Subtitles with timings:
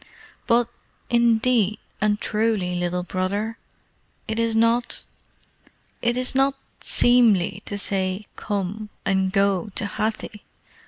[0.47, 0.67] "But,
[1.11, 3.59] indeed, and truly, Little Brother,
[4.27, 5.03] it is not
[6.01, 10.41] it is not seemly to say 'Come,' and 'Go,' to Hathi.